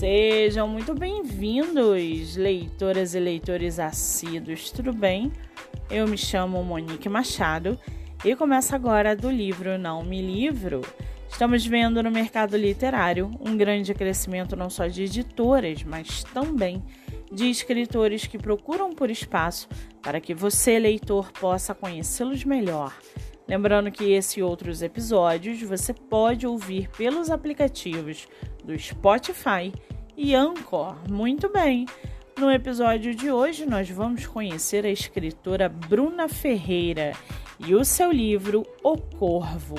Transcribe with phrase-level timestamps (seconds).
[0.00, 5.30] Sejam muito bem-vindos, leitoras e leitores assíduos, tudo bem?
[5.90, 7.78] Eu me chamo Monique Machado
[8.24, 10.80] e começo agora do livro Não Me Livro.
[11.28, 16.82] Estamos vendo no mercado literário um grande crescimento não só de editoras, mas também
[17.30, 19.68] de escritores que procuram por espaço
[20.00, 22.96] para que você, leitor, possa conhecê-los melhor.
[23.46, 28.26] Lembrando que esse e outros episódios você pode ouvir pelos aplicativos
[28.64, 29.72] do Spotify
[30.22, 30.96] e Anchor.
[31.10, 31.86] Muito bem!
[32.38, 37.14] No episódio de hoje, nós vamos conhecer a escritora Bruna Ferreira
[37.58, 39.76] e o seu livro O Corvo.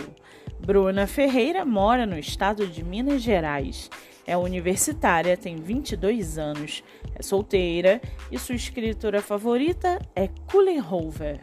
[0.60, 3.88] Bruna Ferreira mora no estado de Minas Gerais.
[4.26, 6.84] É universitária, tem 22 anos,
[7.14, 11.40] é solteira e sua escritora favorita é Kullenhofer.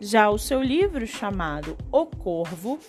[0.00, 2.80] Já o seu livro chamado O Corvo,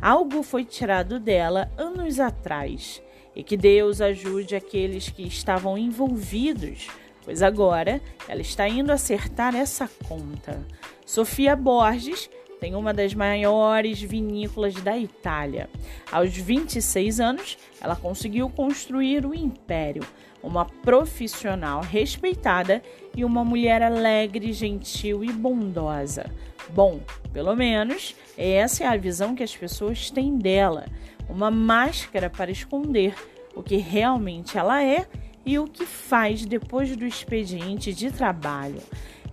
[0.00, 3.02] algo foi tirado dela anos atrás
[3.36, 6.88] e que Deus ajude aqueles que estavam envolvidos,
[7.22, 10.66] pois agora ela está indo acertar essa conta.
[11.04, 15.68] Sofia Borges tem uma das maiores vinícolas da Itália.
[16.10, 20.02] Aos 26 anos, ela conseguiu construir o império,
[20.42, 22.82] uma profissional respeitada
[23.14, 26.30] e uma mulher alegre, gentil e bondosa.
[26.70, 27.00] Bom,
[27.32, 30.86] pelo menos essa é a visão que as pessoas têm dela
[31.28, 33.14] uma máscara para esconder
[33.54, 35.06] o que realmente ela é
[35.44, 38.82] e o que faz depois do expediente de trabalho.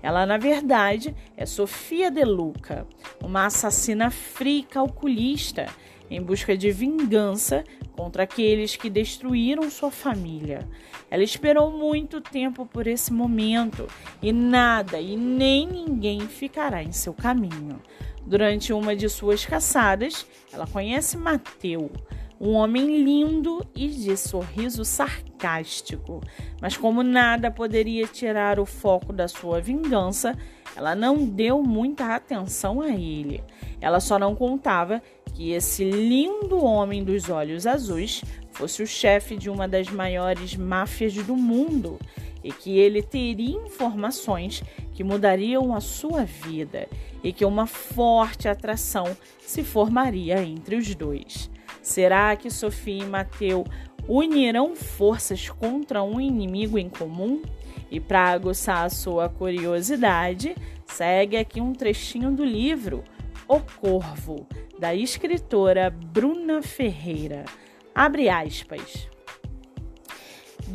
[0.02, 2.86] Ela, na verdade, é Sofia De Luca,
[3.24, 5.68] uma assassina fria e calculista
[6.10, 7.64] em busca de vingança
[7.96, 10.68] contra aqueles que destruíram sua família.
[11.10, 13.88] Ela esperou muito tempo por esse momento
[14.22, 17.82] e nada e nem ninguém ficará em seu caminho.
[18.26, 21.92] Durante uma de suas caçadas, ela conhece Mateu,
[22.40, 26.22] um homem lindo e de sorriso sarcástico.
[26.62, 30.38] Mas, como nada poderia tirar o foco da sua vingança,
[30.76, 33.44] ela não deu muita atenção a ele.
[33.80, 35.02] Ela só não contava
[35.34, 41.14] que esse lindo homem dos olhos azuis fosse o chefe de uma das maiores máfias
[41.14, 42.00] do mundo
[42.44, 44.64] e que ele teria informações
[44.94, 46.88] que mudariam a sua vida
[47.24, 49.06] e que uma forte atração
[49.40, 51.50] se formaria entre os dois.
[51.82, 53.66] Será que Sofia e Mateu
[54.08, 57.42] unirão forças contra um inimigo em comum?
[57.90, 60.56] E para aguçar a sua curiosidade,
[60.86, 63.04] segue aqui um trechinho do livro
[63.48, 64.48] O Corvo,
[64.80, 67.46] da escritora Bruna Ferreira.
[67.94, 69.13] Abre aspas.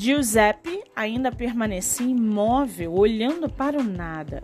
[0.01, 4.43] Giuseppe ainda permanecia imóvel, olhando para o nada.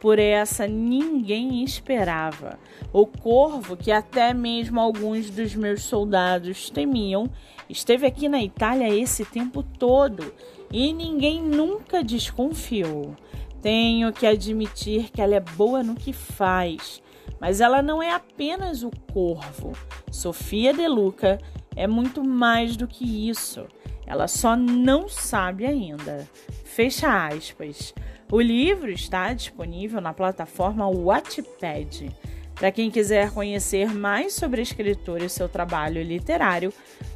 [0.00, 2.58] Por essa ninguém esperava.
[2.92, 7.30] O corvo, que até mesmo alguns dos meus soldados temiam,
[7.70, 10.34] esteve aqui na Itália esse tempo todo
[10.72, 13.14] e ninguém nunca desconfiou.
[13.62, 17.00] Tenho que admitir que ela é boa no que faz,
[17.40, 19.72] mas ela não é apenas o corvo.
[20.10, 21.38] Sofia De Luca
[21.76, 23.68] é muito mais do que isso.
[24.06, 26.28] Ela só não sabe ainda.
[26.64, 27.92] Fecha aspas.
[28.30, 32.10] O livro está disponível na plataforma Wattpad.
[32.54, 36.72] Para quem quiser conhecer mais sobre a escritora e seu trabalho literário,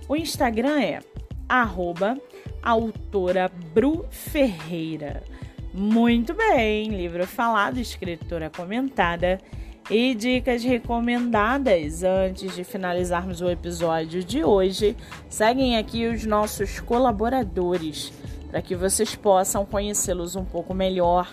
[0.08, 1.00] o Instagram é
[1.48, 2.18] arroba
[2.62, 5.22] autora Bru Ferreira.
[5.72, 9.38] Muito bem, livro falado, escritora comentada
[9.88, 14.96] e dicas recomendadas antes de finalizarmos o episódio de hoje.
[15.28, 18.12] Seguem aqui os nossos colaboradores
[18.50, 21.32] para que vocês possam conhecê-los um pouco melhor.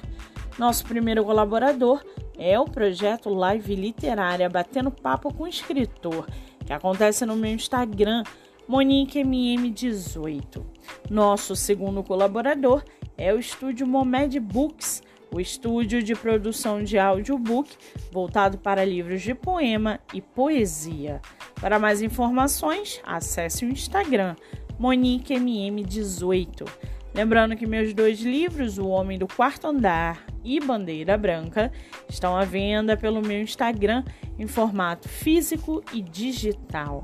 [0.60, 2.06] Nosso primeiro colaborador
[2.38, 6.28] é o projeto Live Literária Batendo Papo com Escritor,
[6.64, 8.24] que acontece no meu Instagram,
[8.70, 10.64] MoniqueMM18.
[11.10, 12.84] Nosso segundo colaborador
[13.18, 15.02] é o estúdio Momed Books
[15.32, 17.70] o estúdio de produção de audiobook
[18.12, 21.22] voltado para livros de poema e poesia.
[21.60, 24.36] Para mais informações, acesse o Instagram
[24.80, 26.68] MoniqueMM18.
[27.14, 31.72] Lembrando que meus dois livros, O Homem do Quarto Andar e Bandeira Branca,
[32.08, 34.04] estão à venda pelo meu Instagram
[34.38, 37.04] em formato físico e digital.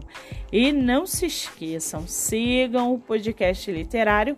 [0.52, 4.38] E não se esqueçam, sigam o podcast literário